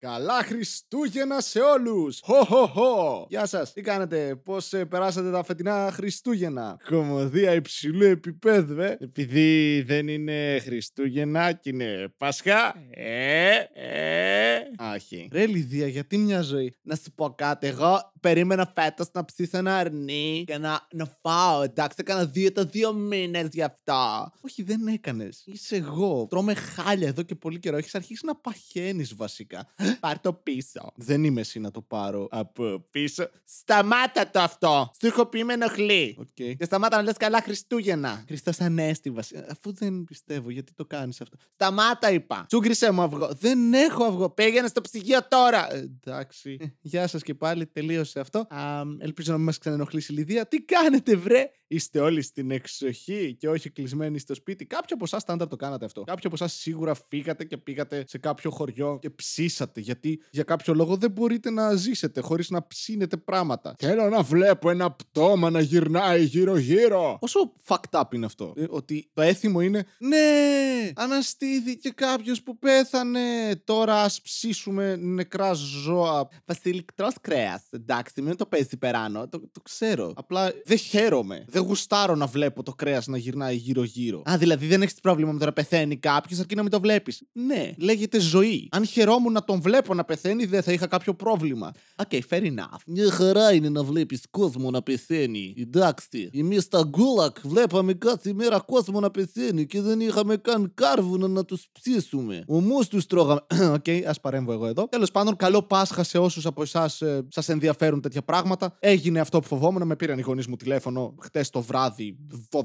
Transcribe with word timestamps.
Καλά 0.00 0.42
Χριστούγεννα 0.42 1.40
σε 1.40 1.60
όλους! 1.60 2.20
Χω 2.22 2.44
χω 2.44 2.66
χω! 2.66 3.26
Γεια 3.28 3.46
σας, 3.46 3.72
τι 3.72 3.80
κάνετε, 3.80 4.40
πώς 4.44 4.72
ε, 4.72 4.84
περάσατε 4.84 5.30
τα 5.30 5.42
φετινά 5.42 5.90
Χριστούγεννα; 5.92 6.78
Κομμωδία 6.88 7.54
υψηλού 7.54 8.04
επίπεδου, 8.04 8.80
ε. 8.80 8.96
Επειδή 9.00 9.82
δεν 9.82 10.08
είναι 10.08 10.58
Χριστούγεννα 10.62 11.52
και 11.52 11.70
είναι 11.70 12.14
Πάσχα. 12.16 12.74
Ε, 12.90 13.54
ε. 13.74 14.58
Άχι. 14.78 15.28
Ρε 15.32 15.46
Λιδία, 15.46 15.86
γιατί 15.86 16.18
μια 16.18 16.40
ζωή; 16.40 16.74
Να 16.82 16.96
σου 16.96 17.12
πω 17.14 17.34
κάτι, 17.34 17.66
εγώ 17.66 18.12
περίμενα 18.20 18.72
φέτος 18.74 19.06
να 19.12 19.24
ψήσω 19.24 19.56
ένα 19.56 19.76
αρνί 19.76 20.44
και 20.46 20.58
να, 20.58 20.86
να 20.92 21.18
φάω. 21.22 21.62
Εντάξει, 21.62 21.96
έκανα 22.00 22.24
δύο 22.24 22.52
τα 22.52 22.64
δύο 22.64 22.92
μήνες 22.92 23.48
γι' 23.52 23.62
αυτό. 23.62 24.30
Όχι, 24.40 24.62
δεν 24.62 24.86
έκανες. 24.86 25.42
Είσαι 25.46 25.76
εγώ. 25.76 26.26
Τρώμε 26.30 26.54
χάλια 26.54 27.08
εδώ 27.08 27.22
και 27.22 27.34
πολύ 27.34 27.58
καιρό. 27.58 27.76
Έχεις 27.76 27.94
αρχίσει 27.94 28.26
να 28.26 28.36
παχαίνεις 28.36 29.14
βασικά. 29.14 29.66
Πάρ 30.00 30.20
το 30.20 30.32
πίσω. 30.32 30.92
Δεν 30.94 31.24
είμαι 31.24 31.40
εσύ 31.40 31.60
να 31.60 31.70
το 31.70 31.82
πάρω 31.82 32.28
από 32.30 32.86
πίσω. 32.90 33.28
Σταμάτα 33.44 34.30
το 34.30 34.40
αυτό. 34.40 34.90
Σου 35.00 35.06
έχω 35.06 35.26
πει 35.26 35.44
με 35.44 35.52
ενοχλεί. 35.52 36.18
Okay. 36.20 36.54
Και 36.56 36.64
σταμάτα 36.64 36.96
να 36.96 37.02
λες 37.02 37.16
καλά 37.16 37.42
Χριστούγεννα. 37.42 38.24
Χριστός 38.26 38.60
Ανέστη 38.60 39.10
βασικά. 39.10 39.46
Αφού 39.50 39.72
δεν 39.72 40.04
πιστεύω, 40.04 40.50
γιατί 40.50 40.72
το 40.74 40.84
κάνεις 40.84 41.20
αυτό. 41.20 41.36
Σταμάτα 41.54 42.10
είπα. 42.10 42.44
Τσούγκρισε 42.48 42.90
μου 42.90 43.02
αυγό. 43.02 43.30
Δεν 43.38 43.72
έχω 43.72 44.04
αυγό. 44.04 44.30
Πήγαινε 44.30 44.68
στο 44.68 44.80
ψυγείο 44.80 45.18
τώρα. 45.28 45.74
Ε, 45.74 45.78
εντάξει. 45.78 46.56
Ε, 46.60 46.66
γεια 46.80 47.06
σας 47.06 47.22
και 47.22 47.34
πάλι. 47.34 47.66
Τελείωσε 47.66 48.20
αυτό. 48.20 48.38
Α, 48.38 48.82
ελπίζω 48.98 49.30
να 49.30 49.36
μην 49.36 49.46
μας 49.46 49.58
ξανενοχλήσει 49.58 50.12
η 50.12 50.16
Λιδία. 50.16 50.46
Τι 50.46 50.62
κάνετε 50.62 51.16
βρε; 51.16 51.50
Είστε 51.72 52.00
όλοι 52.00 52.22
στην 52.22 52.50
εξοχή 52.50 53.36
και 53.38 53.48
όχι 53.48 53.70
κλεισμένοι 53.70 54.18
στο 54.18 54.34
σπίτι. 54.34 54.66
Κάποιο 54.66 54.94
από 54.94 55.04
εσάς 55.04 55.22
στάνταρ 55.22 55.48
το 55.48 55.56
κάνατε 55.56 55.84
αυτό. 55.84 56.02
Κάποιο 56.02 56.30
από 56.32 56.44
εσάς 56.44 56.52
σίγουρα 56.52 56.94
φύγατε 57.08 57.44
και 57.44 57.56
πήγατε 57.56 58.04
σε 58.06 58.18
κάποιο 58.18 58.50
χωριό 58.50 58.98
και 59.00 59.10
ψήσατε. 59.10 59.80
Γιατί 59.80 60.22
για 60.30 60.42
κάποιο 60.42 60.74
λόγο 60.74 60.96
δεν 60.96 61.10
μπορείτε 61.10 61.50
να 61.50 61.74
ζήσετε 61.74 62.20
χωρίς 62.20 62.50
να 62.50 62.66
ψήνετε 62.66 63.16
πράγματα. 63.16 63.74
Θέλω 63.78 64.08
να 64.08 64.22
βλέπω 64.22 64.70
ένα 64.70 64.90
πτώμα 64.90 65.50
να 65.50 65.60
γυρνάει 65.60 66.24
γύρω-γύρω. 66.24 67.18
Όσο 67.20 67.52
fucked 67.66 68.00
up 68.00 68.14
είναι 68.14 68.26
αυτό; 68.26 68.52
Ε, 68.56 68.64
ότι 68.68 69.10
το 69.12 69.22
έθιμο 69.22 69.60
είναι 69.60 69.84
Ναι, 69.98 70.90
αναστήθηκε 70.94 71.90
κάποιος 71.90 72.42
που 72.42 72.58
πέθανε. 72.58 73.56
Τώρα 73.64 74.02
ας 74.02 74.20
ψήσουμε 74.20 74.96
νεκρά 74.96 75.52
ζώα. 75.52 76.28
Βασίλη, 76.44 76.84
τρως 76.94 77.08
κρέας. 77.20 77.62
Εντάξει, 77.70 78.22
μην 78.22 78.36
το 78.36 78.46
παίζει 78.46 78.76
υπεράνω. 78.76 79.28
Το, 79.28 79.40
το 79.52 79.60
ξέρω. 79.60 80.12
Απλά 80.16 80.52
δεν 80.64 80.76
χαίρομαι. 80.76 81.44
Δεν 81.48 81.59
γουστάρω 81.60 82.14
να 82.14 82.26
βλέπω 82.26 82.62
το 82.62 82.72
κρέας 82.72 83.06
να 83.06 83.16
γυρνάει 83.16 83.56
γύρω-γύρω. 83.56 84.22
Α, 84.30 84.36
δηλαδή 84.38 84.66
δεν 84.66 84.82
έχεις 84.82 84.94
πρόβλημα 85.02 85.32
με 85.32 85.38
το 85.38 85.44
να 85.44 85.52
πεθαίνει 85.52 85.96
κάποιος, 85.96 86.38
αρκεί 86.38 86.54
να 86.54 86.62
μην 86.62 86.70
το 86.70 86.80
βλέπεις; 86.80 87.22
Ναι, 87.32 87.72
λέγεται 87.78 88.20
ζωή. 88.20 88.68
Αν 88.70 88.86
χαιρόμουν 88.86 89.32
να 89.32 89.44
τον 89.44 89.60
βλέπω 89.60 89.94
να 89.94 90.04
πεθαίνει, 90.04 90.44
δεν 90.44 90.62
θα 90.62 90.72
είχα 90.72 90.86
κάποιο 90.86 91.14
πρόβλημα. 91.14 91.72
Ok, 91.96 92.08
okay, 92.10 92.20
fair 92.28 92.42
enough. 92.42 92.78
Μια 92.86 93.10
χαρά 93.10 93.52
είναι 93.52 93.68
να 93.68 93.82
βλέπεις 93.82 94.22
κόσμο 94.30 94.70
να 94.70 94.82
πεθαίνει. 94.82 95.54
Εντάξει. 95.58 96.30
Εμείς 96.34 96.62
στα 96.62 96.82
γκούλακ 96.88 97.36
βλέπαμε 97.42 97.92
κάθε 97.92 98.32
μέρα 98.32 98.58
κόσμο 98.60 99.00
να 99.00 99.10
πεθαίνει 99.10 99.66
και 99.66 99.80
δεν 99.80 100.00
είχαμε 100.00 100.36
καν 100.36 100.72
κάρβουνα 100.74 101.28
να 101.28 101.44
τους 101.44 101.66
ψήσουμε. 101.72 102.44
Ωμούς 102.46 102.88
τους 102.88 103.06
τρώγαμε. 103.06 103.40
Ok, 103.72 103.84
okay, 103.84 104.02
ας 104.06 104.20
παρέμβω 104.20 104.52
εγώ 104.52 104.66
εδώ. 104.66 104.88
Τέλος 104.88 105.10
πάντων, 105.10 105.36
καλό 105.36 105.62
Πάσχα 105.62 106.02
σε 106.02 106.18
όσους 106.18 106.46
από 106.46 106.62
εσάς 106.62 107.02
ε, 107.02 107.26
σας 107.28 107.48
ενδιαφέρουν 107.48 108.00
τέτοια 108.00 108.22
πράγματα. 108.22 108.76
Έγινε 108.80 109.20
αυτό 109.20 109.40
που 109.40 109.46
φοβόμουν. 109.46 109.86
Με 109.86 109.96
πήραν 109.96 110.18
οι 110.18 110.22
γονείς 110.22 110.46
μου 110.46 110.56
τηλέφωνο 110.56 111.14
χτες 111.20 111.49
το 111.50 111.62
βράδυ, 111.62 112.16
12.30 112.50 112.64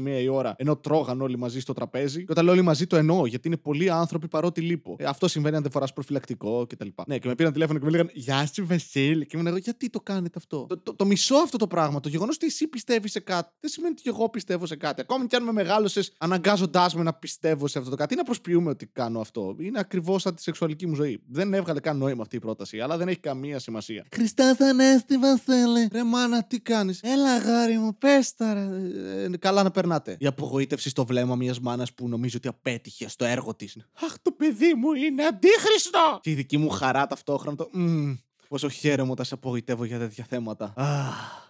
μία 0.00 0.18
η 0.18 0.28
ώρα, 0.28 0.54
ενώ 0.58 0.76
τρώγαν 0.76 1.20
όλοι 1.20 1.38
μαζί 1.38 1.60
στο 1.60 1.72
τραπέζι. 1.72 2.18
Και 2.18 2.32
όταν 2.32 2.44
λέω 2.44 2.52
όλοι 2.52 2.62
μαζί 2.62 2.86
το 2.86 2.96
εννοώ, 2.96 3.26
γιατί 3.26 3.48
είναι 3.48 3.56
πολλοί 3.56 3.90
άνθρωποι 3.90 4.28
παρότι 4.28 4.60
λείπω. 4.60 4.96
Ε, 4.98 5.04
αυτό 5.04 5.28
συμβαίνει 5.28 5.56
αν 5.56 5.62
δεν 5.62 5.70
φοράς 5.70 5.92
προφυλακτικό 5.92 6.66
κτλ. 6.68 6.88
Ναι, 7.06 7.18
και 7.18 7.28
με 7.28 7.34
πήραν 7.34 7.52
τηλέφωνο 7.52 7.78
και 7.78 7.84
με 7.84 7.90
λέγανε 7.90 8.10
Γεια 8.14 8.46
σου, 8.52 8.66
Βασίλη. 8.66 9.26
Και 9.26 9.36
μου 9.36 9.42
λέγανε 9.42 9.60
Γιατί 9.64 9.90
το 9.90 10.00
κάνετε 10.00 10.34
αυτό; 10.36 10.66
Το, 10.68 10.78
το, 10.78 10.94
το 10.94 11.04
μισό 11.04 11.34
αυτό 11.34 11.56
το 11.56 11.66
πράγμα. 11.66 12.00
Το 12.00 12.08
γεγονός 12.08 12.34
ότι 12.34 12.46
εσύ 12.46 12.68
πιστεύεις 12.68 13.10
σε 13.10 13.20
κάτι 13.20 13.52
δεν 13.60 13.70
σημαίνει 13.70 13.94
ότι 13.98 14.10
εγώ 14.10 14.28
πιστεύω 14.28 14.66
σε 14.66 14.76
κάτι. 14.76 15.00
Ακόμη 15.00 15.26
κι 15.26 15.36
αν 15.36 15.42
με 15.42 15.52
μεγάλωσες 15.52 16.12
αναγκάζοντάς 16.18 16.94
με 16.94 17.02
να 17.02 17.12
πιστεύω 17.12 17.66
σε 17.66 17.78
αυτό 17.78 17.90
το 17.90 17.96
κάτι, 17.96 18.14
ή 18.14 18.16
να 18.16 18.22
προσποιούμαι 18.22 18.70
ότι 18.70 18.86
κάνω 18.86 19.20
αυτό. 19.20 19.56
Είναι 19.58 19.78
ακριβώς 19.78 20.22
σαν 20.22 20.34
τη 20.34 20.42
σεξουαλική 20.42 20.86
μου 20.86 20.94
ζωή. 20.94 21.22
Δεν 21.26 21.54
έβγαλε 21.54 21.80
καν 21.80 21.98
νόημα 21.98 22.22
αυτή 22.22 22.36
η 22.36 22.38
πρόταση, 22.38 22.80
αλλά 22.80 22.96
δεν 22.96 23.08
έχει 23.08 23.18
καμία 23.18 23.58
σημασία. 23.58 24.04
Χριστός 24.14 24.56
Ανέστη, 24.60 25.16
Βασίλη. 25.18 25.88
Ρε 25.92 26.04
μάνα, 26.04 26.44
τι 26.44 26.60
κάνεις; 26.60 27.00
Έλα, 27.02 27.38
αγόρι 27.38 27.78
μου, 27.78 27.96
πες 27.98 28.23
τώρα. 28.36 28.60
Ε, 28.60 29.28
ε, 29.32 29.36
καλά 29.36 29.62
να 29.62 29.70
περνάτε. 29.70 30.16
Η 30.20 30.26
απογοήτευση 30.26 30.88
στο 30.88 31.04
βλέμμα 31.04 31.36
μιας 31.36 31.60
μάνας 31.60 31.92
που 31.94 32.08
νομίζει 32.08 32.36
ότι 32.36 32.48
απέτυχε 32.48 33.08
στο 33.08 33.24
έργο 33.24 33.54
της. 33.54 33.76
Αχ, 33.92 34.14
το 34.22 34.32
παιδί 34.32 34.74
μου 34.74 34.92
είναι 34.92 35.24
αντίχριστο! 35.24 36.18
Και 36.20 36.30
η 36.30 36.34
δική 36.34 36.58
μου 36.58 36.68
χαρά 36.68 37.06
ταυτόχρονα 37.06 37.56
το. 37.56 37.70
Πόσο 38.54 38.68
χαίρομαι 38.68 39.10
όταν 39.10 39.24
σε 39.24 39.34
απογοητεύω 39.34 39.84
για 39.84 39.98
τέτοια 39.98 40.26
θέματα. 40.28 40.74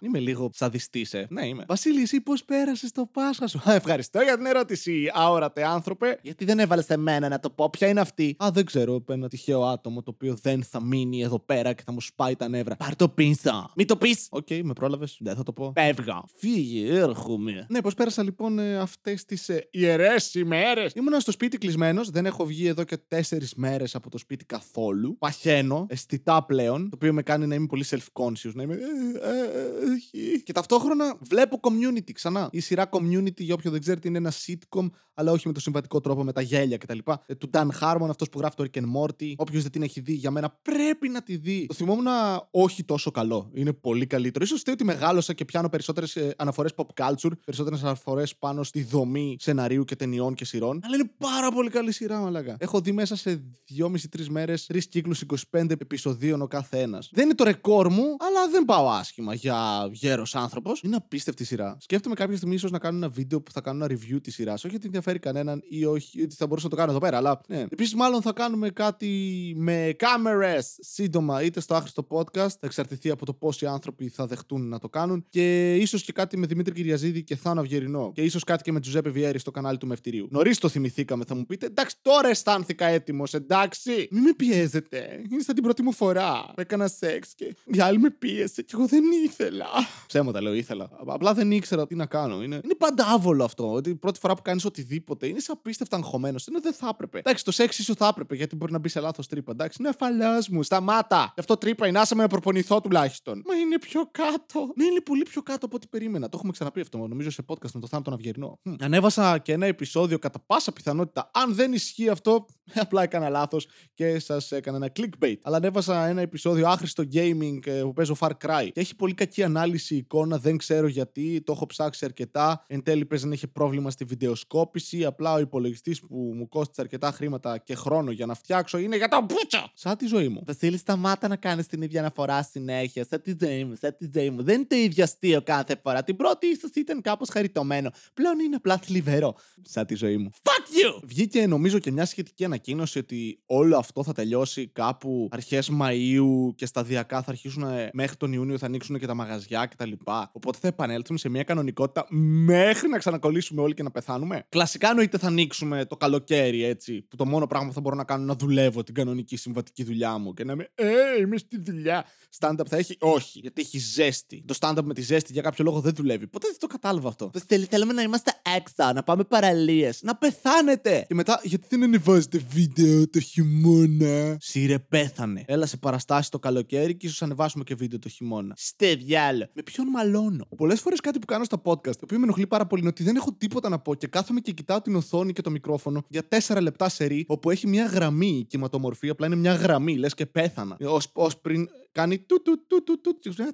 είμαι 0.00 0.18
λίγο 0.18 0.50
σαδιστής, 0.52 1.14
ε. 1.14 1.26
Ναι, 1.30 1.46
είμαι. 1.46 1.64
Βασίλη, 1.68 2.02
εσύ 2.02 2.20
πώς 2.20 2.44
πέρασες 2.44 2.92
το 2.92 3.08
Πάσχα 3.12 3.46
σου; 3.46 3.60
Ευχαριστώ 3.64 4.20
για 4.20 4.36
την 4.36 4.46
ερώτηση, 4.46 5.10
αόρατε 5.12 5.64
άνθρωπε. 5.64 6.18
Γιατί 6.22 6.44
δεν 6.44 6.58
έβαλες 6.58 6.84
σε 6.84 6.96
μένα 6.96 7.28
να 7.28 7.38
το 7.38 7.50
πω, 7.50 7.70
ποια 7.70 7.88
είναι 7.88 8.00
αυτή; 8.00 8.36
Α, 8.44 8.48
δεν 8.52 8.64
ξέρω. 8.64 9.04
Ένα 9.08 9.28
τυχαίο 9.28 9.62
άτομο 9.62 10.02
το 10.02 10.10
οποίο 10.14 10.36
δεν 10.42 10.62
θα 10.62 10.82
μείνει 10.82 11.22
εδώ 11.22 11.38
πέρα 11.38 11.72
και 11.72 11.82
θα 11.86 11.92
μου 11.92 12.00
σπάει 12.00 12.36
τα 12.36 12.48
νεύρα. 12.48 12.76
Πάρ 12.76 12.96
το 12.96 13.08
πίσω. 13.08 13.70
Μην 13.76 13.86
το 13.86 13.96
πεις. 13.96 14.26
Ok, 14.30 14.46
okay, 14.50 14.60
με 14.62 14.72
πρόλαβες. 14.72 15.16
Δεν 15.20 15.36
θα 15.36 15.42
το 15.42 15.52
πω. 15.52 15.72
Φεύγα. 15.72 16.22
Φύγε, 16.36 16.98
έρχομαι. 16.98 17.66
Ναι, 17.68 17.80
πώς 17.80 17.94
πέρασα 17.94 18.22
λοιπόν 18.22 18.58
ε, 18.58 18.76
αυτές 18.76 19.24
τις 19.24 19.48
ε, 19.48 19.68
ιερές 19.70 20.34
ημέρες; 20.34 20.92
Ήμουνα 20.94 21.20
στο 21.20 21.32
σπίτι 21.32 21.58
κλεισμένος. 21.58 22.10
Δεν 22.10 22.26
έχω 22.26 22.44
βγει 22.44 22.66
εδώ 22.66 22.84
και 22.84 22.96
τέσσερις 22.96 23.54
μέρες 23.54 23.94
από 23.94 24.10
το 24.10 24.18
σπίτι 24.18 24.44
καθόλου. 24.44 25.18
Παχαίνω, 25.18 25.86
αισθητά 25.88 26.44
πλέον 26.44 26.92
το 26.94 27.00
οποίο 27.06 27.12
με 27.12 27.22
κάνει 27.22 27.46
να 27.46 27.54
είμαι 27.54 27.66
πολύ 27.66 27.84
self-conscious, 27.88 28.52
να 28.54 28.62
είμαι. 28.62 28.74
«Ε, 28.74 28.78
ε, 28.78 30.34
ε, 30.34 30.38
και 30.38 30.52
ταυτόχρονα 30.52 31.16
βλέπω 31.20 31.60
community 31.62 32.12
ξανά. 32.12 32.48
Η 32.52 32.60
σειρά 32.60 32.88
community, 32.90 33.36
για 33.36 33.54
όποιον 33.54 33.72
δεν 33.72 33.82
ξέρετε, 33.82 34.08
είναι 34.08 34.18
ένα 34.18 34.32
sitcom, 34.46 34.90
αλλά 35.14 35.32
όχι 35.32 35.46
με 35.46 35.52
το 35.52 35.60
συμβατικό 35.60 36.00
τρόπο, 36.00 36.24
με 36.24 36.32
τα 36.32 36.40
γέλια 36.40 36.76
κτλ. 36.76 36.98
Του 37.38 37.50
Dan 37.52 37.68
Harmon, 37.80 38.06
αυτός 38.08 38.28
που 38.28 38.38
γράφει 38.38 38.56
το 38.56 38.64
Rick 38.64 38.78
and 38.78 38.82
Morty. 38.82 39.32
Όποιος 39.36 39.62
δεν 39.62 39.70
την 39.70 39.82
έχει 39.82 40.00
δει, 40.00 40.12
για 40.12 40.30
μένα 40.30 40.58
πρέπει 40.62 41.08
να 41.08 41.22
τη 41.22 41.36
δει. 41.36 41.66
Το 41.66 41.74
θυμόμουν 41.74 42.06
όχι 42.50 42.84
τόσο 42.84 43.10
καλό. 43.10 43.50
Είναι 43.54 43.72
πολύ 43.72 44.06
καλύτερο. 44.06 44.44
σω 44.44 44.56
ότι 44.72 44.84
μεγάλωσα 44.84 45.32
και 45.32 45.44
πιάνω 45.44 45.68
περισσότερες 45.68 46.18
αναφορές 46.36 46.72
pop 46.76 47.04
culture, 47.04 47.32
περισσότερες 47.44 47.82
αναφορές 47.82 48.36
πάνω 48.36 48.62
στη 48.62 48.82
δομή 48.82 49.36
σεναρίου 49.40 49.84
και 49.84 49.96
ταινιών 49.96 50.34
και 50.34 50.44
σειρών. 50.44 50.80
Αλλά 50.84 50.94
είναι 50.96 51.10
πάρα 51.18 51.50
πολύ 51.50 51.70
καλή 51.70 51.92
σειρά, 51.92 52.20
μαλάκα. 52.20 52.56
Έχω 52.58 52.80
δει 52.80 52.92
μέσα 52.92 53.16
σε 53.16 53.42
2,5-3 53.78 54.26
μέρες 54.28 54.66
τρεις 54.66 54.88
κύκλους 54.88 55.22
25 55.50 55.70
επεισοδίων 55.70 56.42
ο 56.42 56.46
κάθε 56.46 56.73
ένα. 56.78 57.02
Δεν 57.10 57.24
είναι 57.24 57.34
το 57.34 57.44
ρεκόρ 57.44 57.88
μου, 57.88 58.16
αλλά 58.18 58.48
δεν 58.50 58.64
πάω 58.64 58.88
άσχημα 58.88 59.34
για 59.34 59.88
γέρος 59.92 60.34
άνθρωπος. 60.34 60.80
Είναι 60.84 60.96
απίστευτη 60.96 61.44
σειρά. 61.44 61.76
Σκέφτομαι 61.80 62.14
κάποια 62.14 62.36
στιγμή 62.36 62.54
ίσως 62.54 62.70
να 62.70 62.78
κάνω 62.78 62.96
ένα 62.96 63.08
βίντεο 63.08 63.40
που 63.40 63.50
θα 63.50 63.60
κάνω 63.60 63.84
ένα 63.84 63.94
review 63.94 64.18
της 64.22 64.34
σειράς. 64.34 64.64
Όχι 64.64 64.76
ότι 64.76 64.86
ενδιαφέρει 64.86 65.18
κανέναν 65.18 65.62
ή 65.68 65.84
όχι 65.84 66.22
ότι 66.22 66.34
θα 66.34 66.46
μπορούσα 66.46 66.64
να 66.66 66.70
το 66.70 66.76
κάνω 66.76 66.90
εδώ 66.90 67.00
πέρα, 67.00 67.16
αλλά 67.16 67.40
ναι. 67.48 67.60
Επίσης, 67.60 67.94
μάλλον 67.94 68.22
θα 68.22 68.32
κάνουμε 68.32 68.70
κάτι 68.70 69.52
με 69.56 69.94
κάμερες 69.98 70.76
σύντομα, 70.80 71.42
είτε 71.42 71.60
στο 71.60 71.74
άχρηστο 71.74 72.06
podcast. 72.10 72.32
Θα 72.32 72.58
εξαρτηθεί 72.60 73.10
από 73.10 73.26
το 73.26 73.32
πόσοι 73.32 73.66
άνθρωποι 73.66 74.08
θα 74.08 74.26
δεχτούν 74.26 74.68
να 74.68 74.78
το 74.78 74.88
κάνουν. 74.88 75.26
Και 75.28 75.74
ίσως 75.74 76.02
και 76.02 76.12
κάτι 76.12 76.36
με 76.36 76.46
Δημήτρη 76.46 76.74
Κυριαζίδη 76.74 77.24
και 77.24 77.36
Θάνο 77.36 77.60
Αυγερινό. 77.60 78.12
Και 78.14 78.22
ίσως 78.22 78.44
κάτι 78.44 78.62
και 78.62 78.72
με 78.72 78.80
Τζουζέπε 78.80 79.10
Βιέρη 79.10 79.38
στο 79.38 79.50
κανάλι 79.50 79.78
του 79.78 79.86
Μευτηρίου. 79.86 80.28
Νωρίς 80.30 80.58
το 80.58 80.68
θυμηθήκαμε, 80.68 81.24
θα 81.24 81.34
μου 81.34 81.46
πείτε. 81.46 81.66
Εντάξει, 81.66 81.96
τώρα 82.02 82.28
αισθάνθηκα 82.28 82.86
έτοιμος, 82.86 83.34
εντάξει. 83.34 84.08
Μην 84.10 84.22
με 84.22 84.32
πιέζετε. 84.36 85.22
Είναι 85.30 85.42
σαν 85.42 85.54
την 85.54 85.64
πρώτη 85.64 85.82
μου 85.82 85.92
φορά. 85.92 86.52
Έκανα 86.64 86.88
σεξ 86.88 87.34
και 87.34 87.56
η 87.64 87.80
άλλη 87.80 87.98
με 87.98 88.10
πίεσε 88.10 88.62
και 88.62 88.72
εγώ 88.74 88.86
δεν 88.86 89.02
ήθελα. 89.24 89.66
Ψέματα 90.06 90.42
λέω, 90.42 90.54
ήθελα. 90.54 90.88
Απλά 91.06 91.34
δεν 91.34 91.50
ήξερα 91.50 91.86
τι 91.86 91.94
να 91.94 92.06
κάνω. 92.06 92.42
Είναι, 92.42 92.60
είναι 92.64 92.74
πάντα 92.74 93.06
άβολο 93.06 93.44
αυτό. 93.44 93.72
Ότι 93.72 93.90
η 93.90 93.94
πρώτη 93.94 94.18
φορά 94.18 94.34
που 94.34 94.42
κάνεις 94.42 94.64
οτιδήποτε 94.64 95.26
είναι 95.26 95.40
σαν 95.40 95.56
απίστευτα 95.58 95.96
αγχωμένος. 95.96 96.46
Είναι 96.46 96.58
δεν 96.62 96.72
θα 96.72 96.88
έπρεπε. 96.92 97.18
Εντάξει, 97.18 97.44
το 97.44 97.50
σεξ 97.50 97.78
ίσως 97.78 97.96
θα 97.96 98.06
έπρεπε 98.06 98.34
γιατί 98.34 98.56
μπορεί 98.56 98.72
να 98.72 98.78
μπει 98.78 98.88
σε 98.88 99.00
λάθος 99.00 99.26
τρύπα. 99.26 99.52
Εντάξει, 99.52 99.76
είναι 99.80 99.88
αφαλά 99.88 100.44
μου. 100.50 100.62
Σταμάτα. 100.62 101.32
Γι' 101.34 101.40
αυτό 101.40 101.56
τρύπα 101.56 101.86
είναι 101.86 101.98
άσε 101.98 102.14
με 102.14 102.22
να 102.22 102.28
προπονηθώ 102.28 102.80
τουλάχιστον. 102.80 103.42
Μα 103.46 103.54
είναι 103.54 103.78
πιο 103.78 104.08
κάτω. 104.10 104.72
Ναι, 104.76 104.84
είναι 104.84 105.00
πολύ 105.00 105.22
πιο 105.22 105.42
κάτω 105.42 105.66
από 105.66 105.76
ό,τι 105.76 105.86
περίμενα. 105.86 106.28
Το 106.28 106.36
έχουμε 106.36 106.52
ξαναπεί 106.52 106.80
αυτό. 106.80 106.98
Νομίζω 106.98 107.30
σε 107.30 107.42
podcast 107.46 107.70
με 107.74 107.80
το 107.80 107.86
θάνατο 107.86 108.10
να 108.10 108.16
Αυγερινό. 108.16 108.58
Hm. 108.64 108.76
Ανέβασα 108.80 109.38
και 109.38 109.52
ένα 109.52 109.66
επεισόδιο 109.66 110.18
κατά 110.18 110.38
πάσα 110.46 110.72
πιθανότητα. 110.72 111.30
Αν 111.34 111.54
δεν 111.54 111.72
ισχύει 111.72 112.08
αυτό, 112.08 112.46
απλά 112.84 113.02
έκανα 113.02 113.28
λάθος 113.28 113.66
και 113.94 114.18
σας 114.18 114.52
έκανα 114.52 114.76
ένα 114.76 114.92
clickbait. 114.96 115.36
Αλλά 115.42 115.56
ανέβασα 115.56 116.06
ένα 116.06 116.20
επεισόδιο 116.20 116.68
άχρηστο 116.68 117.04
gaming 117.12 117.66
ε, 117.66 117.80
που 117.80 117.92
παίζω 117.92 118.16
Far 118.20 118.30
Cry. 118.44 118.68
Και 118.72 118.80
έχει 118.80 118.96
πολύ 118.96 119.14
κακή 119.14 119.42
ανάλυση 119.42 119.96
εικόνα, 119.96 120.38
δεν 120.38 120.56
ξέρω 120.56 120.86
γιατί. 120.86 121.42
Το 121.44 121.52
έχω 121.52 121.66
ψάξει 121.66 122.04
αρκετά. 122.04 122.64
Εν 122.66 122.82
τέλει 122.82 123.04
παίζει 123.04 123.26
να 123.26 123.32
έχει 123.32 123.46
πρόβλημα 123.46 123.90
στη 123.90 124.04
βιντεοσκόπηση. 124.04 125.04
Απλά 125.04 125.32
ο 125.32 125.38
υπολογιστής 125.38 126.00
που 126.00 126.32
μου 126.34 126.48
κόστησε 126.48 126.80
αρκετά 126.80 127.10
χρήματα 127.10 127.58
και 127.58 127.74
χρόνο 127.74 128.10
για 128.10 128.26
να 128.26 128.34
φτιάξω 128.34 128.78
είναι 128.78 128.96
για 128.96 129.08
τα 129.08 129.20
μπούτσα! 129.20 129.70
Σαν 129.74 129.96
τη 129.96 130.06
ζωή 130.06 130.28
μου. 130.28 130.42
Βασίλη, 130.46 130.76
σταμάτα 130.76 131.28
να 131.28 131.36
κάνεις 131.36 131.66
την 131.66 131.82
ίδια 131.82 132.00
αναφορά 132.00 132.42
συνέχεια. 132.42 133.06
Σαν 133.10 133.22
τη 133.22 133.34
ζωή 133.40 133.64
μου, 133.64 133.74
σαν 133.80 133.96
τη 133.96 134.10
ζωή 134.14 134.30
μου. 134.30 134.42
Δεν 134.42 134.54
είναι 134.54 134.64
το 134.64 134.76
ίδιο 134.76 135.04
αστείο 135.04 135.42
κάθε 135.42 135.80
φορά. 135.82 136.04
Την 136.04 136.16
πρώτη 136.16 136.46
ίσως 136.46 136.70
ήταν 136.74 137.00
κάπως 137.00 137.28
χαριτωμένο. 137.28 137.90
Πλέον 138.14 138.38
είναι 138.38 138.56
απλά 138.56 138.78
θλιβερό. 138.78 139.34
Σαν 139.62 139.86
τη 139.86 139.94
ζωή 139.94 140.16
μου. 140.16 140.30
Fuck 140.42 140.96
you! 140.98 141.00
Βγήκε 141.04 141.46
νομίζω 141.46 141.78
και 141.78 141.90
μια 141.90 142.04
σχετική 142.04 142.44
ανακοίνωση 142.54 142.98
ότι 142.98 143.38
όλο 143.46 143.76
αυτό 143.76 144.02
θα 144.04 144.12
τελειώσει 144.12 144.66
κάπου 144.66 145.28
αρχές 145.30 145.70
Μαΐου 145.80 146.54
και 146.54 146.66
σταδιακά 146.66 147.22
θα 147.22 147.30
αρχίσουν 147.30 147.62
ε, 147.62 147.90
μέχρι 147.92 148.16
τον 148.16 148.32
Ιούνιο 148.32 148.58
θα 148.58 148.66
ανοίξουν 148.66 148.98
και 148.98 149.06
τα 149.06 149.14
μαγαζιά 149.14 149.66
κτλ. 149.66 149.92
Οπότε 150.32 150.58
θα 150.60 150.68
επανέλθουμε 150.68 151.18
σε 151.18 151.28
μια 151.28 151.42
κανονικότητα 151.42 152.06
μέχρι 152.44 152.88
να 152.88 152.98
ξανακολλήσουμε 152.98 153.60
όλοι 153.60 153.74
και 153.74 153.82
να 153.82 153.90
πεθάνουμε. 153.90 154.46
Κλασικά 154.48 154.88
εννοείται 154.88 155.18
θα 155.18 155.26
ανοίξουμε 155.26 155.84
το 155.84 155.96
καλοκαίρι 155.96 156.64
έτσι, 156.64 157.02
που 157.02 157.16
το 157.16 157.26
μόνο 157.26 157.46
πράγμα 157.46 157.68
που 157.68 157.74
θα 157.74 157.80
μπορώ 157.80 157.96
να 157.96 158.04
κάνω 158.04 158.22
είναι 158.22 158.32
να 158.32 158.38
δουλεύω 158.38 158.82
την 158.82 158.94
κανονική 158.94 159.36
συμβατική 159.36 159.84
δουλειά 159.84 160.18
μου 160.18 160.34
και 160.34 160.44
να 160.44 160.52
είμαι 160.52 160.68
Ε, 160.74 161.20
είμαι 161.20 161.36
στη 161.36 161.60
δουλειά. 161.60 162.04
Stand-up 162.38 162.66
θα 162.68 162.76
έχει, 162.76 162.96
όχι, 163.00 163.38
γιατί 163.38 163.60
έχει 163.60 163.78
ζέστη. 163.78 164.44
Το 164.46 164.54
stand-up 164.60 164.82
με 164.84 164.94
τη 164.94 165.02
ζέστη 165.02 165.32
για 165.32 165.42
κάποιο 165.42 165.64
λόγο 165.64 165.80
δεν 165.80 165.94
δουλεύει. 165.94 166.26
Ποτέ 166.26 166.46
δεν 166.46 166.58
το 166.58 166.66
κατάλαβα 166.66 167.08
αυτό. 167.08 167.30
Θέλουμε 167.68 167.92
να 167.92 168.02
είμαστε 168.02 168.32
έξω, 168.56 168.92
να 168.92 169.02
πάμε 169.02 169.24
παραλίες, 169.24 170.02
να 170.02 170.16
πεθάνετε. 170.16 171.04
Και 171.08 171.14
μετά, 171.14 171.40
γιατί 171.42 171.66
δεν 171.70 171.82
ανεβάζετε 171.82 172.43
βίντεο 172.48 173.08
το 173.08 173.20
χειμώνα. 173.20 174.36
Σύρε, 174.40 174.78
πέθανε. 174.78 175.44
Έλα 175.46 175.66
σε 175.66 175.76
παραστάσεις 175.76 176.28
το 176.28 176.38
καλοκαίρι 176.38 176.96
και 176.96 177.06
ίσως 177.06 177.22
ανεβάσουμε 177.22 177.64
και 177.64 177.74
βίντεο 177.74 177.98
το 177.98 178.08
χειμώνα. 178.08 178.54
Στε 178.56 178.94
διάλο. 178.94 179.48
Με 179.52 179.62
ποιον 179.62 179.86
μαλώνω; 179.88 180.46
Πολλές 180.56 180.80
φορές 180.80 181.00
κάτι 181.00 181.18
που 181.18 181.26
κάνω 181.26 181.44
στα 181.44 181.62
podcast, 181.64 181.82
το 181.82 182.00
οποίο 182.02 182.18
με 182.18 182.24
ενοχλεί 182.24 182.46
πάρα 182.46 182.66
πολύ, 182.66 182.80
είναι 182.80 182.90
ότι 182.90 183.02
δεν 183.02 183.16
έχω 183.16 183.32
τίποτα 183.32 183.68
να 183.68 183.78
πω 183.78 183.94
και 183.94 184.06
κάθομαι 184.06 184.40
και 184.40 184.52
κοιτάω 184.52 184.80
την 184.80 184.96
οθόνη 184.96 185.32
και 185.32 185.42
το 185.42 185.50
μικρόφωνο 185.50 186.04
για 186.08 186.22
4 186.46 186.58
λεπτά 186.60 186.88
σε 186.88 187.04
ρί, 187.04 187.24
όπου 187.28 187.50
έχει 187.50 187.66
μια 187.66 187.86
γραμμή 187.86 188.38
η 188.38 188.44
κυματομορφή, 188.44 189.08
απλά 189.08 189.26
είναι 189.26 189.36
μια 189.36 189.54
γραμμή, 189.54 189.96
λες 189.96 190.14
και 190.14 190.26
πέθανα. 190.26 190.76
Ω 191.12 191.28
πριν 191.42 191.68
κάνει 191.94 192.18
του 192.18 192.42
του 192.42 192.64
του 192.66 192.84
του 192.84 193.00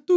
του 0.05 0.15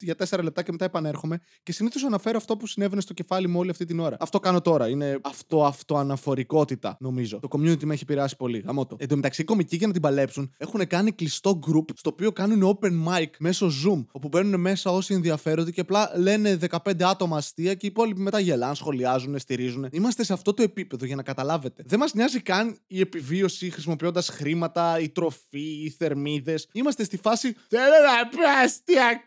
για 0.00 0.14
τέσσερα 0.14 0.42
λεπτά 0.42 0.62
και 0.62 0.72
μετά 0.72 0.84
επανέρχομαι 0.84 1.40
και 1.62 1.72
συνήθως 1.72 2.04
αναφέρω 2.04 2.36
αυτό 2.36 2.56
που 2.56 2.66
συνέβαινε 2.66 3.00
στο 3.00 3.14
κεφάλι 3.14 3.48
μου 3.48 3.58
όλη 3.58 3.70
αυτή 3.70 3.84
την 3.84 4.00
ώρα. 4.00 4.16
Αυτό 4.20 4.40
κάνω 4.40 4.60
τώρα. 4.60 4.88
Είναι 4.88 5.18
αυτό 5.22 5.64
αυτοαναφορικότητα, 5.64 6.96
νομίζω. 7.00 7.40
Το 7.40 7.48
community 7.50 7.84
με 7.84 7.94
έχει 7.94 8.02
επηρεάσει 8.02 8.36
πολύ. 8.36 8.58
Γαμώτο. 8.66 8.96
Εν 8.98 9.08
τω 9.08 9.16
μεταξύ, 9.16 9.42
οι 9.42 9.44
κομικοί 9.44 9.76
για 9.76 9.86
να 9.86 9.92
την 9.92 10.02
παλέψουν 10.02 10.52
έχουν 10.56 10.86
κάνει 10.86 11.12
κλειστό 11.12 11.58
group 11.66 11.84
στο 11.94 12.10
οποίο 12.12 12.32
κάνουν 12.32 12.78
open 12.80 12.90
mic 12.90 13.26
μέσω 13.38 13.66
Zoom. 13.66 14.04
Όπου 14.12 14.28
μπαίνουν 14.28 14.60
μέσα 14.60 14.90
όσοι 14.90 15.14
ενδιαφέρονται 15.14 15.70
και 15.70 15.80
απλά 15.80 16.10
λένε 16.16 16.58
15 16.70 17.02
άτομα 17.02 17.36
αστεία 17.36 17.74
και 17.74 17.86
οι 17.86 17.88
υπόλοιποι 17.88 18.20
μετά 18.20 18.38
γελάν, 18.38 18.74
σχολιάζουν, 18.74 19.38
στηρίζουν. 19.38 19.88
Είμαστε 19.90 20.24
σε 20.24 20.32
αυτό 20.32 20.54
το 20.54 20.62
επίπεδο 20.62 21.06
για 21.06 21.16
να 21.16 21.22
καταλάβετε. 21.22 21.82
Δεν 21.86 21.98
μας 21.98 22.14
νοιάζει 22.14 22.40
καν 22.40 22.78
η 22.86 23.00
επιβίωση 23.00 23.70
χρησιμοποιώντας 23.70 24.28
χρήματα, 24.28 24.98
η 25.00 25.08
τροφή, 25.08 25.84
οι 25.84 25.94
θερμίδες. 25.98 26.68
Είμαστε 26.72 27.04
στη 27.04 27.16
φάση. 27.24 27.54
Θέλω 27.68 27.84
να 27.84 28.28
πάω 28.28 28.64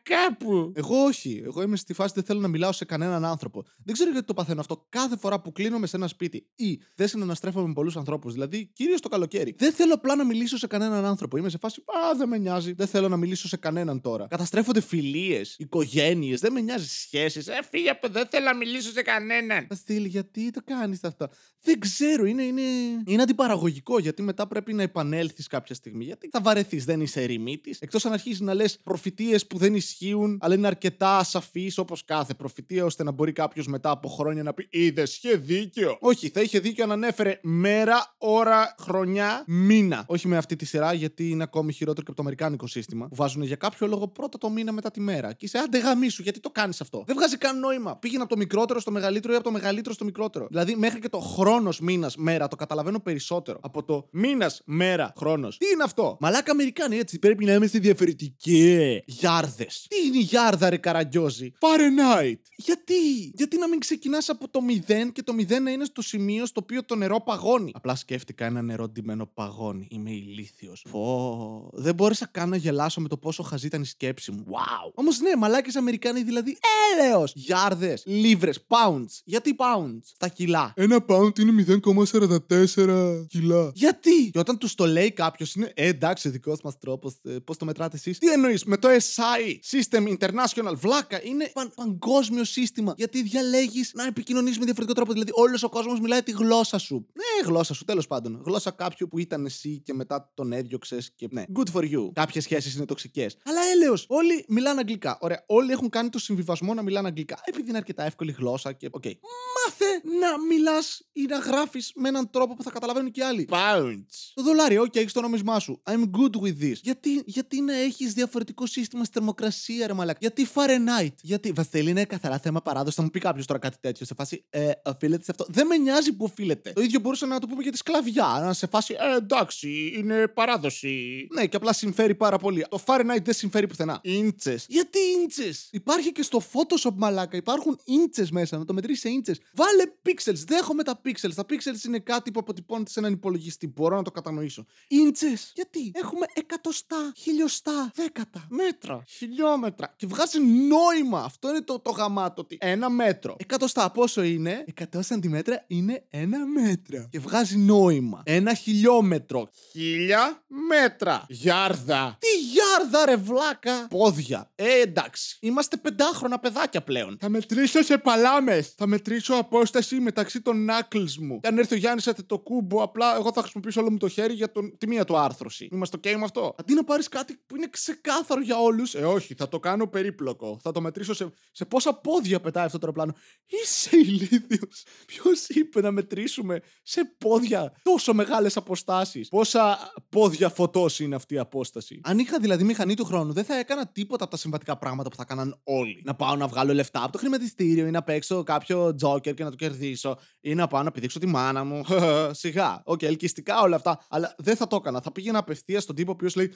κάπου. 0.03 0.71
Εγώ 0.75 1.03
όχι. 1.03 1.41
Εγώ 1.45 1.61
είμαι 1.61 1.75
στη 1.75 1.93
φάση 1.93 2.11
δεν 2.15 2.23
θέλω 2.23 2.39
να 2.39 2.47
μιλάω 2.47 2.71
σε 2.71 2.85
κανέναν 2.85 3.25
άνθρωπο. 3.25 3.65
Δεν 3.83 3.93
ξέρω 3.93 4.11
γιατί 4.11 4.27
το 4.27 4.33
παθαίνω 4.33 4.59
αυτό 4.59 4.85
κάθε 4.89 5.17
φορά 5.17 5.41
που 5.41 5.51
κλείνομαι 5.51 5.87
σε 5.87 5.95
ένα 5.95 6.07
σπίτι 6.07 6.47
ή 6.55 6.81
δεν 6.95 7.07
συναναστρέφομαι 7.07 7.67
με 7.67 7.73
πολλούς 7.73 7.97
ανθρώπους. 7.97 8.33
Δηλαδή, 8.33 8.65
κυρίως 8.73 9.01
το 9.01 9.09
καλοκαίρι. 9.09 9.55
Δεν 9.57 9.73
θέλω 9.73 9.93
απλά 9.93 10.15
να 10.15 10.25
μιλήσω 10.25 10.57
σε 10.57 10.67
κανέναν 10.67 11.05
άνθρωπο. 11.05 11.37
Είμαι 11.37 11.49
σε 11.49 11.57
φάση. 11.57 11.81
Α, 11.85 12.17
δεν 12.17 12.27
με 12.27 12.37
νοιάζει. 12.37 12.73
Δεν 12.73 12.87
θέλω 12.87 13.07
να 13.07 13.17
μιλήσω 13.17 13.47
σε 13.47 13.57
κανέναν 13.57 14.01
τώρα. 14.01 14.27
Καταστρέφονται 14.27 14.81
φιλίες, 14.81 15.55
οικογένειες. 15.59 16.39
Δεν 16.39 16.51
με 16.51 16.61
νοιάζει 16.61 16.87
σχέσεις. 16.87 17.47
Ε, 17.47 17.59
φύγε 17.69 17.89
από 17.89 18.07
δεν 18.07 18.27
θέλω 18.29 18.45
να 18.45 18.55
μιλήσω 18.55 18.91
σε 18.91 19.01
κανέναν. 19.01 19.67
Στείλ, 19.71 20.05
γιατί 20.05 20.51
το 20.51 20.61
κάνεις 20.65 21.03
αυτό; 21.03 21.27
Δεν 21.61 21.79
ξέρω. 21.79 22.25
Είναι, 22.25 22.43
είναι, 22.43 22.61
είναι 23.05 23.21
αντιπαραγωγικό 23.21 23.99
γιατί 23.99 24.21
μετά 24.21 24.47
πρέπει 24.47 24.73
να 24.73 24.81
επανέλθεις 24.81 25.47
κάποια 25.47 25.75
στιγμή. 25.75 26.03
Γιατί 26.03 26.29
θα 26.31 26.41
βαρεθείς. 26.41 26.85
Δεν 26.85 27.01
είσαι 27.01 27.21
ερημίτης. 27.21 27.79
Εκτός 27.87 28.05
αν 28.05 28.13
αρχίσει 28.13 28.43
να 28.43 28.53
λες 28.53 28.79
προφητείες 28.83 29.47
που 29.47 29.57
δεν 29.57 29.75
ισχύουν, 29.75 30.37
αλλά 30.41 30.55
είναι 30.55 30.67
αρκετά 30.67 31.17
ασαφείς 31.17 31.77
όπως 31.77 32.05
κάθε 32.05 32.33
προφητεία, 32.33 32.85
ώστε 32.85 33.03
να 33.03 33.11
μπορεί 33.11 33.31
κάποιος 33.31 33.67
μετά 33.67 33.89
από 33.89 34.07
χρόνια 34.07 34.43
να 34.43 34.53
πει 34.53 34.67
Είδε, 34.69 35.01
είχε 35.01 35.35
δίκιο. 35.35 35.97
Όχι, 35.99 36.29
θα 36.29 36.41
είχε 36.41 36.59
δίκιο 36.59 36.83
αν 36.83 36.91
ανέφερε 36.91 37.39
μέρα, 37.41 38.15
ώρα, 38.17 38.75
χρονιά, 38.79 39.43
μήνα. 39.47 40.03
Όχι 40.07 40.27
με 40.27 40.37
αυτή 40.37 40.55
τη 40.55 40.65
σειρά, 40.65 40.93
γιατί 40.93 41.29
είναι 41.29 41.43
ακόμη 41.43 41.71
χειρότερο 41.71 42.01
και 42.01 42.07
από 42.07 42.15
το 42.15 42.21
αμερικάνικο 42.21 42.67
σύστημα. 42.67 43.07
Που 43.07 43.15
βάζουν 43.15 43.43
για 43.43 43.55
κάποιο 43.55 43.87
λόγο 43.87 44.07
πρώτα 44.07 44.37
το 44.37 44.49
μήνα 44.49 44.71
μετά 44.71 44.91
τη 44.91 44.99
μέρα. 44.99 45.33
Και 45.33 45.45
είσαι 45.45 45.57
άντε 45.57 45.79
γαμίσου, 45.79 46.21
γιατί 46.21 46.39
το 46.39 46.49
κάνεις 46.49 46.81
αυτό. 46.81 47.03
Δεν 47.07 47.15
βγάζει 47.15 47.37
καν 47.37 47.59
νόημα. 47.59 47.97
Πήγαινε 47.97 48.21
από 48.21 48.31
το 48.31 48.37
μικρότερο 48.37 48.79
στο 48.79 48.91
μεγαλύτερο 48.91 49.33
ή 49.33 49.35
από 49.35 49.45
το 49.45 49.51
μεγαλύτερο 49.51 49.93
στο 49.93 50.05
μικρότερο. 50.05 50.47
Δηλαδή 50.49 50.75
μέχρι 50.75 50.99
και 50.99 51.09
το 51.09 51.19
χρόνος 51.19 51.79
μήνας 51.79 52.15
μέρα 52.17 52.47
το 52.47 52.55
καταλαβαίνω 52.55 52.99
περισσότερο. 52.99 53.59
Από 53.61 53.83
το 53.83 54.07
μήνας 54.11 54.61
μέρα 54.65 55.13
χρόνος. 55.17 55.57
Τι 55.57 55.65
είναι 55.73 55.83
αυτό; 55.83 56.17
Μαλάκα 56.19 56.51
Αμερικάνοι 56.51 56.97
έτσι 56.97 57.19
πρέπει 57.19 57.45
να 57.45 57.53
είμαστε 57.53 57.76
διαφορετικοί. 57.79 59.01
Γιάρδες. 59.05 59.85
Τι 59.89 60.07
είναι 60.07 60.17
η 60.17 60.21
γιάρδα, 60.21 60.69
ρε 60.69 60.77
καραγκιόζη; 60.77 61.51
Fahrenheit. 61.59 62.39
Γιατί, 62.55 62.93
γιατί 63.33 63.57
να 63.57 63.67
μην 63.67 63.79
ξεκινάς 63.79 64.29
από 64.29 64.49
το 64.49 64.59
0 64.87 65.11
και 65.11 65.23
το 65.23 65.33
0 65.37 65.61
να 65.61 65.71
είναι 65.71 65.85
στο 65.85 66.01
σημείο 66.01 66.45
στο 66.45 66.59
οποίο 66.63 66.83
το 66.85 66.95
νερό 66.95 67.21
παγώνει; 67.21 67.71
Απλά 67.73 67.95
σκέφτηκα 67.95 68.45
ένα 68.45 68.61
νερό 68.61 68.87
ντυμένο 68.89 69.25
παγώνει. 69.33 69.87
Είμαι 69.91 70.11
ηλίθιος. 70.11 70.85
Πω. 70.91 71.69
Δεν 71.73 71.95
μπόρεσα 71.95 72.25
καν 72.31 72.49
να 72.49 72.55
γελάσω 72.55 73.01
με 73.01 73.07
το 73.07 73.17
πόσο 73.17 73.43
χαζή 73.43 73.65
ήταν 73.65 73.81
η 73.81 73.85
σκέψη 73.85 74.31
μου. 74.31 74.45
Wow. 74.47 74.91
Όμως 74.93 75.19
ναι, 75.19 75.35
μαλάκες 75.37 75.75
Αμερικάνοι 75.75 76.23
δηλαδή. 76.23 76.57
Έλεος. 76.93 77.31
Γιάρδες, 77.35 78.03
λίβρες, 78.05 78.59
pounds. 78.67 79.21
Γιατί 79.25 79.55
pounds; 79.57 79.99
Στα 80.15 80.27
κιλά. 80.27 80.73
Ένα 80.75 81.05
pound 81.07 81.39
είναι 81.39 81.51
0,44 81.51 83.25
κιλά. 83.27 83.71
Γιατί; 83.73 84.29
Και 84.31 84.39
όταν 84.39 84.57
τους 84.57 84.75
το 84.75 84.85
λέει 84.85 85.11
κάποιος 85.11 85.55
είναι. 85.55 85.71
Ε, 85.75 85.87
εντάξει, 85.87 86.29
δικός 86.29 86.61
μας 86.63 86.77
τρόπος. 86.77 87.13
Ε, 87.23 87.35
Πώς 87.43 87.57
το 87.57 87.65
μετράτε 87.67 87.95
εσείς. 87.95 88.17
Τι 88.17 88.31
εννοείς 88.31 88.63
με 88.63 88.77
το 88.77 88.87
SI, 88.89 89.59
System 89.71 90.17
International, 90.17 90.73
βλάκα. 90.75 91.23
Είναι 91.23 91.51
παν, 91.53 91.71
παγκόσμιο 91.75 92.43
σύστημα. 92.43 92.93
Γιατί 92.97 93.21
διαλέγεις 93.23 93.91
να 93.93 94.05
επικοινωνείς 94.05 94.57
με 94.57 94.63
διαφορετικό 94.63 94.93
τρόπο. 94.93 95.13
Δηλαδή, 95.13 95.31
όλος 95.33 95.63
ο 95.63 95.69
κόσμος 95.69 95.99
μιλάει 95.99 96.23
τη 96.23 96.31
γλώσσα 96.31 96.77
σου. 96.77 97.07
Ναι, 97.13 97.47
γλώσσα 97.47 97.73
σου, 97.73 97.85
τέλος 97.85 98.07
πάντων. 98.07 98.41
Γλώσσα 98.45 98.71
κάποιου 98.71 99.07
που 99.07 99.19
ήταν 99.19 99.45
εσύ 99.45 99.81
και 99.85 99.93
μετά 99.93 100.31
τον 100.33 100.51
έδιωξες 100.51 101.11
και. 101.15 101.27
Ναι, 101.31 101.43
good 101.55 101.73
for 101.73 101.83
you. 101.83 102.09
Κάποιες 102.13 102.43
σχέσεις 102.43 102.75
είναι 102.75 102.85
τοξικές. 102.85 103.37
Αλλά 103.43 103.59
έλεος, 103.75 104.05
όλοι 104.09 104.45
μιλάνε 104.47 104.79
αγγλικά. 104.79 105.17
Ωραία, 105.21 105.43
όλοι 105.47 105.71
έχουν 105.71 105.89
κάνει 105.89 106.09
το 106.09 106.19
συμβιβασμό 106.19 106.73
να 106.73 106.81
μιλάνε 106.81 107.07
αγγλικά. 107.07 107.39
Επειδή 107.43 107.69
είναι 107.69 107.77
αρκετά 107.77 108.03
εύκολη 108.03 108.31
γλώσσα 108.31 108.71
και. 108.71 108.87
OK. 108.91 109.03
Okay. 109.05 109.13
Μάθε 109.55 110.01
να 110.19 110.45
μιλάς 110.47 111.07
ή 111.11 111.21
να 111.21 111.37
γράφεις 111.37 111.91
με 111.95 112.07
έναν 112.07 112.29
τρόπο 112.29 112.53
που 112.53 112.63
θα 112.63 112.71
καταλαβαίνουν 112.71 113.11
και 113.11 113.19
οι 113.19 113.23
άλλοι. 113.23 113.47
Pounds. 113.51 114.31
Το 114.33 114.43
δολάριο, 114.43 114.81
OK, 114.83 114.95
έχεις 114.95 115.13
το 115.13 115.21
νόμισμά 115.21 115.59
σου. 115.59 115.81
I'm 115.85 116.03
good 116.03 116.41
with 116.41 116.63
this. 116.63 116.75
Γιατί, 116.81 117.23
γιατί 117.49 117.65
να 117.65 117.77
έχεις 117.77 118.13
διαφορετικό 118.13 118.65
σύστημα 118.65 119.03
στη 119.03 119.13
θερμοκρασία, 119.13 119.87
ρε 119.87 119.93
μαλακ. 119.93 120.17
Γιατί 120.19 120.47
Fahrenheit; 120.53 121.13
Γιατί 121.21 121.51
Βασίλη 121.51 121.89
είναι 121.89 122.05
καθαρά 122.05 122.39
θέμα 122.39 122.61
παράδοση. 122.61 122.95
Θα 122.95 123.01
μου 123.01 123.09
πει 123.09 123.19
κάποιος 123.19 123.45
τώρα 123.45 123.59
κάτι 123.59 123.77
τέτοιο 123.79 124.05
σε 124.05 124.13
φάση. 124.13 124.45
Ε, 124.49 124.71
οφείλεται 124.83 125.23
σε 125.23 125.31
αυτό. 125.31 125.45
Δεν 125.49 125.67
με 125.67 125.77
νοιάζει 125.77 126.13
που 126.13 126.23
οφείλεται. 126.23 126.71
Το 126.71 126.81
ίδιο 126.81 126.99
μπορούσε 126.99 127.25
να 127.25 127.39
το 127.39 127.47
πούμε 127.47 127.61
για 127.61 127.71
τη 127.71 127.77
σκλαβιά. 127.77 128.39
Να 128.41 128.53
σε 128.53 128.67
φάση. 128.67 128.95
Ε, 128.99 129.15
εντάξει, 129.15 129.93
είναι 129.97 130.27
παράδοση. 130.27 131.27
Ναι, 131.33 131.47
και 131.47 131.55
απλά 131.55 131.73
συμφέρει 131.73 132.15
πάρα 132.15 132.37
πολύ. 132.37 132.65
Το 132.69 132.83
Fahrenheit 132.85 133.23
δεν 133.23 133.33
συμφέρει 133.33 133.67
πουθενά. 133.67 133.99
Ίντσε. 134.03 134.59
Γιατί 134.67 134.99
ίντσε. 135.23 135.51
Υπάρχει 135.71 136.11
και 136.11 136.21
στο 136.21 136.41
Photoshop 136.53 136.93
μαλάκα. 136.95 137.37
Υπάρχουν 137.37 137.79
ίντσε 137.83 138.27
μέσα. 138.31 138.57
Να 138.57 138.65
το 138.65 138.73
μετρήσεις 138.73 139.01
σε 139.01 139.09
ίντσε. 139.09 139.35
Βάλε 139.53 139.83
pixels. 140.03 140.43
Δέχομαι 140.47 140.83
τα 140.83 141.01
pixels. 141.05 141.33
Τα 141.35 141.45
pixels 141.49 141.85
είναι 141.85 141.99
κάτι 141.99 142.31
που 142.31 142.39
αποτυπώνεται 142.39 142.89
σε 142.89 142.99
έναν 142.99 143.13
υπολογιστή. 143.13 143.67
Μπορώ 143.67 143.95
να 143.95 144.03
το 144.03 144.11
κατανοήσω. 144.11 144.65
Ίντσε. 144.87 145.37
Γιατί; 145.53 145.91
Έχουμε 145.93 146.25
εκατοστά, 146.33 147.11
χιλιοστά, 147.37 147.91
δέκατα, 147.95 148.47
μέτρα, 148.49 149.03
χιλιόμετρα. 149.07 149.93
Και 149.95 150.07
βγάζει 150.07 150.39
νόημα. 150.39 151.23
Αυτό 151.23 151.49
είναι 151.49 151.61
το, 151.61 151.79
το 151.79 151.91
γαμάτο. 151.91 152.41
Ότι 152.41 152.57
ένα 152.61 152.89
μέτρο. 152.89 153.35
Εκατοστά 153.39 153.91
πόσο 153.91 154.23
είναι; 154.23 154.65
100 154.79 154.99
σαντιμέτρα 154.99 155.63
είναι 155.67 156.05
ένα 156.09 156.45
μέτρο. 156.45 157.07
Και 157.09 157.19
βγάζει 157.19 157.57
νόημα. 157.57 158.21
Ένα 158.25 158.53
χιλιόμετρο. 158.53 159.49
Χίλια 159.71 160.43
μέτρα. 160.69 161.25
Γιάρδα. 161.29 162.17
Τι 162.19 162.27
γιάρδα, 162.27 163.05
ρε 163.05 163.15
βλάκα. 163.15 163.87
Πόδια. 163.89 164.51
Ε, 164.55 164.81
εντάξει. 164.81 165.37
Είμαστε 165.41 165.77
πεντάχρονα 165.77 166.39
παιδάκια 166.39 166.81
πλέον. 166.81 167.17
Θα 167.19 167.29
μετρήσω 167.29 167.81
σε 167.83 167.97
παλάμες. 167.97 168.73
Θα 168.77 168.87
μετρήσω 168.87 169.33
απόσταση 169.33 169.99
μεταξύ 169.99 170.41
των 170.41 170.67
knuckles 170.69 171.15
μου. 171.19 171.39
Και 171.39 171.47
αν 171.47 171.57
έρθει 171.57 171.73
ο 171.73 171.77
Γιάννης 171.77 172.09
το 172.25 172.39
κούμπο, 172.39 172.83
απλά 172.83 173.15
εγώ 173.15 173.31
θα 173.33 173.41
χρησιμοποιήσω 173.41 173.81
όλο 173.81 173.91
μου 173.91 173.97
το 173.97 174.07
χέρι 174.07 174.33
για 174.33 174.51
τον... 174.51 174.77
τη 174.77 174.87
μία 174.87 175.05
του 175.05 175.17
άρθρωση. 175.17 175.69
Είμαστε 175.71 175.97
ok 175.97 176.15
με 176.15 176.23
αυτό; 176.23 176.55
Αντί 176.59 176.73
να 176.73 176.83
πάρεις 176.83 177.09
κάτι 177.09 177.26
που 177.45 177.55
είναι 177.55 177.67
ξεκάθαρο 177.69 178.41
για 178.41 178.59
όλους. 178.59 178.95
Ε, 178.95 179.05
όχι, 179.05 179.33
θα 179.33 179.47
το 179.47 179.59
κάνω 179.59 179.87
περίπλοκο. 179.87 180.59
Θα 180.61 180.71
το 180.71 180.81
μετρήσω 180.81 181.13
σε, 181.13 181.33
σε 181.51 181.65
πόσα 181.65 181.93
πόδια 181.93 182.39
πετάει 182.39 182.65
αυτό 182.65 182.77
το 182.77 182.85
αεροπλάνο. 182.85 183.15
Είσαι 183.45 183.97
ηλίθιος. 183.97 184.83
Ποιος 185.05 185.47
είπε 185.47 185.81
να 185.81 185.91
μετρήσουμε 185.91 186.59
σε 186.83 187.15
πόδια 187.17 187.79
τόσο 187.83 188.13
μεγάλες 188.13 188.57
αποστάσεις; 188.57 189.27
Πόσα 189.27 189.77
πόδια 190.09 190.49
φωτός 190.49 190.99
είναι 190.99 191.15
αυτή 191.15 191.33
η 191.33 191.39
απόσταση; 191.39 191.99
Αν 192.03 192.19
είχα 192.19 192.39
δηλαδή 192.39 192.63
μηχανή 192.63 192.93
του 192.93 193.05
χρόνου, 193.05 193.33
δεν 193.33 193.43
θα 193.43 193.59
έκανα 193.59 193.87
τίποτα 193.87 194.23
από 194.23 194.31
τα 194.31 194.37
συμβατικά 194.37 194.77
πράγματα 194.77 195.09
που 195.09 195.15
θα 195.15 195.25
κάναν 195.25 195.59
όλοι. 195.63 196.01
Να 196.03 196.15
πάω 196.15 196.35
να 196.35 196.47
βγάλω 196.47 196.73
λεφτά 196.73 197.03
από 197.03 197.11
το 197.11 197.17
χρηματιστήριο 197.17 197.87
ή 197.87 197.91
να 197.91 198.03
παίξω 198.03 198.43
κάποιο 198.43 198.95
τζόκερ 198.95 199.33
και 199.33 199.43
να 199.43 199.49
το 199.49 199.55
κερδίσω 199.55 200.17
ή 200.41 200.55
να 200.55 200.67
πάω 200.67 200.83
να 200.83 200.91
πηδήξω 200.91 201.19
τη 201.19 201.25
μάνα 201.25 201.63
μου. 201.63 201.83
Σιγά. 202.31 202.81
OK, 202.85 202.99
okay, 202.99 203.03
ελκυστικά 203.03 203.61
όλα 203.61 203.75
αυτά. 203.75 204.05
Αλλά 204.09 204.35
δεν 204.37 204.55
θα 204.55 204.67
το 204.67 204.75
έκανα. 204.75 205.01
Θα 205.01 205.11
πήγαινα 205.11 205.37
απευθείας 205.37 205.83
στον 205.83 205.95
τύπο 205.95 206.11
ο 206.11 206.13
οποίος 206.13 206.35
λέει 206.35 206.53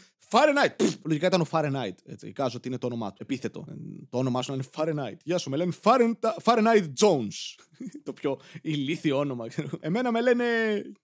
Fahrenheit. 0.62 0.88
Λογικά 1.03 1.27
ήταν 1.27 1.41
ο 1.41 1.46
Fahrenheit. 1.51 1.96
Έτσι, 2.06 2.27
εικάζω 2.27 2.58
ότι 2.58 2.68
είναι 2.68 2.77
το 2.77 2.88
όνομά 2.88 3.13
του. 3.13 3.18
Επίθετο. 3.22 3.65
Το 4.10 4.18
όνομά 4.18 4.41
σου 4.41 4.53
είναι 4.53 4.63
Fahrenheit. 4.75 5.18
Γεια 5.24 5.38
σου, 5.38 5.50
με 5.50 5.58
λένε 5.58 5.72
Fahrenheit 6.44 6.88
Jones. 7.00 7.62
το 8.03 8.13
πιο 8.13 8.39
ηλίθιο 8.62 9.18
όνομα. 9.18 9.48
ξέρω. 9.48 9.70
Εμένα 9.80 10.12
με 10.12 10.22
λένε 10.22 10.46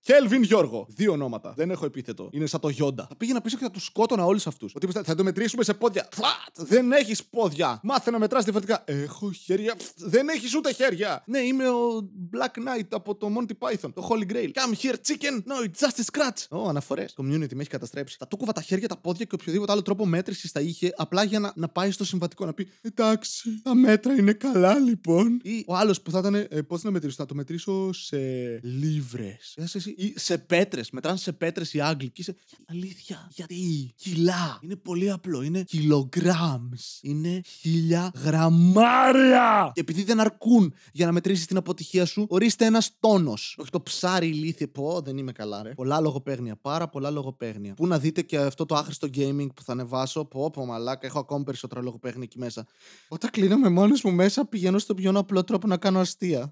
Κέλβιν 0.01 0.43
Γιώργο. 0.43 0.85
Δύο 0.89 1.11
ονόματα. 1.11 1.53
Δεν 1.55 1.69
έχω 1.69 1.85
επίθετο. 1.85 2.29
Είναι 2.31 2.45
σαν 2.45 2.59
το 2.59 2.69
Γιόντα. 2.69 3.05
Θα 3.09 3.15
πήγαινα 3.15 3.41
πίσω 3.41 3.57
και 3.57 3.63
θα 3.63 3.71
τους 3.71 3.83
σκότωνα 3.83 4.25
όλους 4.25 4.47
αυτούς. 4.47 4.75
Ότι 4.75 4.87
θα 5.03 5.15
το 5.15 5.23
μετρήσουμε 5.23 5.63
σε 5.63 5.73
πόδια. 5.73 6.07
Φλατ! 6.11 6.69
Δεν 6.69 6.91
έχεις 6.91 7.23
πόδια. 7.25 7.79
Μάθε 7.83 8.11
να 8.11 8.19
μετράς 8.19 8.43
διαφορετικά. 8.43 8.83
Έχω 8.85 9.31
χέρια. 9.31 9.75
Φλατ, 9.77 10.11
Δεν 10.11 10.29
έχεις 10.29 10.55
ούτε 10.55 10.73
χέρια. 10.73 11.23
Ναι, 11.25 11.39
είμαι 11.39 11.69
ο 11.69 12.09
Black 12.33 12.59
Knight 12.59 12.87
από 12.89 13.15
το 13.15 13.27
Monty 13.37 13.67
Python. 13.67 13.91
Το 13.93 14.09
Holy 14.09 14.31
Grail. 14.33 14.49
Come 14.51 14.73
here, 14.81 14.95
chicken. 15.05 15.43
No, 15.45 15.65
it's 15.65 15.79
just 15.79 15.99
a 15.99 16.03
scratch. 16.11 16.45
Ω, 16.49 16.65
oh, 16.65 16.69
αναφορέ. 16.69 17.05
Community 17.15 17.53
με 17.53 17.61
έχει 17.61 17.69
καταστρέψει. 17.69 18.15
Θα 18.19 18.27
του 18.27 18.37
κόβα 18.37 18.51
τα 18.51 18.61
χέρια, 18.61 18.87
τα 18.87 18.97
πόδια 18.97 19.25
και 19.25 19.35
οποιοδήποτε 19.47 19.71
άλλο 19.71 19.81
τρόπο 19.81 20.05
μέτρησης 20.05 20.51
θα 20.51 20.59
είχε 20.59 20.93
απλά 20.95 21.23
για 21.23 21.39
να, 21.39 21.51
να 21.55 21.67
πάει 21.67 21.91
στο 21.91 22.05
συμβατικό 22.05 22.45
να 22.45 22.53
πει 22.53 22.67
Εντάξει, 22.81 23.61
τα 23.63 23.75
μέτρα 23.75 24.13
είναι 24.13 24.33
καλά 24.33 24.79
λοιπόν. 24.79 25.39
Ή 25.43 25.63
ο 25.67 25.75
άλλος 25.75 26.01
που 26.01 26.11
θα 26.11 26.19
ήταν, 26.19 26.35
ε, 26.35 26.45
πώς 26.67 26.83
να 26.83 26.91
μετρήσω, 26.91 27.15
να 27.19 27.25
το 27.25 27.35
μετρήσω 27.35 27.93
σε 27.93 28.17
λίβρες. 28.63 29.57
Ή 29.95 30.13
σε 30.15 30.37
πέτρες. 30.37 30.91
Μετράνε 30.91 31.17
σε 31.17 31.31
πέτρες 31.31 31.73
οι 31.73 31.81
Άγγλοι. 31.81 32.09
Και 32.09 32.21
είσαι, 32.21 32.35
αλήθεια, 32.65 33.27
γιατί 33.35 33.55
κιλά. 33.95 34.59
Είναι 34.61 34.75
πολύ 34.75 35.11
απλό. 35.11 35.41
Είναι 35.41 35.63
kilograms. 35.71 37.01
Είναι 37.01 37.41
χίλια 37.59 38.11
γραμμάρια. 38.23 39.71
Και 39.73 39.81
επειδή 39.81 40.03
δεν 40.03 40.19
αρκούν 40.19 40.73
για 40.91 41.05
να 41.05 41.11
μετρήσεις 41.11 41.45
την 41.45 41.57
αποτυχία 41.57 42.05
σου, 42.05 42.25
ορίστε 42.29 42.65
ένας 42.65 42.91
τόνος. 42.99 43.55
Όχι 43.59 43.69
το 43.69 43.81
ψάρι 43.81 44.27
ηλίθιε. 44.27 44.67
Πω, 44.67 45.01
δεν 45.01 45.17
είμαι 45.17 45.31
καλά, 45.31 45.63
ρε. 45.63 45.73
Πολλά 45.73 45.99
λογοπαίγνια. 45.99 46.55
Πάρα 46.55 46.89
πολλά 46.89 47.09
λογοπαίγνια. 47.09 47.73
Πού 47.73 47.87
να 47.87 47.99
δείτε 47.99 48.21
και 48.21 48.37
αυτό 48.37 48.65
το 48.65 48.75
άχρηστο 48.75 49.07
gaming 49.37 49.47
που 49.55 49.63
θα 49.63 49.71
ανεβάσω. 49.71 50.25
Πω, 50.25 50.49
πω, 50.49 50.65
μαλάκα. 50.65 51.07
Έχω 51.07 51.19
ακόμη 51.19 51.43
περισσότερα 51.43 51.81
λογοπαίγνια 51.81 52.23
εκεί 52.23 52.39
μέσα. 52.39 52.65
Όταν 53.07 53.29
κλείνομαι 53.29 53.69
μόνος 53.69 54.01
μου 54.01 54.11
μέσα, 54.11 54.45
πηγαίνω 54.45 54.77
στο 54.77 54.93
πιο 54.93 55.11
απλό 55.15 55.43
τρόπο 55.43 55.67
να 55.67 55.77
κάνω 55.77 55.99
αστεία. 55.99 56.49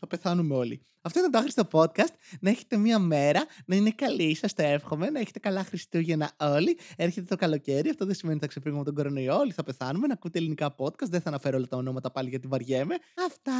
θα 0.00 0.06
πεθάνουμε 0.08 0.54
όλοι. 0.54 0.80
Αυτό 1.06 1.18
ήταν 1.18 1.30
το 1.30 1.38
άχρηστο 1.38 1.68
podcast. 1.72 2.14
Να 2.40 2.50
έχετε 2.50 2.76
μία 2.76 2.98
μέρα, 2.98 3.44
να 3.66 3.76
είναι 3.76 3.90
καλή. 3.90 4.34
Σα 4.34 4.48
το 4.48 4.62
εύχομαι. 4.62 5.10
Να 5.10 5.20
έχετε 5.20 5.38
καλά 5.38 5.64
Χριστούγεννα 5.64 6.30
όλοι. 6.36 6.78
Έρχεται 6.96 7.26
το 7.26 7.36
καλοκαίρι. 7.36 7.88
Αυτό 7.88 8.04
δεν 8.04 8.14
σημαίνει 8.14 8.36
ότι 8.36 8.46
θα 8.46 8.50
ξεφύγουμε 8.50 8.80
από 8.80 8.92
τον 8.92 8.94
κορονοϊό. 8.94 9.36
Όλοι 9.38 9.52
θα 9.52 9.62
πεθάνουμε. 9.62 10.06
Να 10.06 10.12
ακούτε 10.12 10.38
ελληνικά 10.38 10.74
podcast. 10.78 11.08
Δεν 11.08 11.20
θα 11.20 11.28
αναφέρω 11.28 11.56
όλα 11.56 11.66
τα 11.66 11.76
ονόματα 11.76 12.10
πάλι 12.10 12.28
γιατί 12.28 12.46
βαριέμαι. 12.46 12.96
Αυτά. 13.26 13.52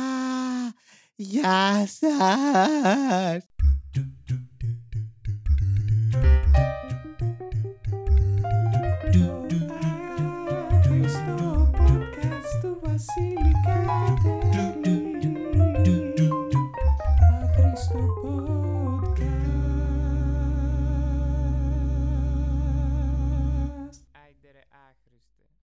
Γεια 1.15 1.87
σας. 1.87 3.54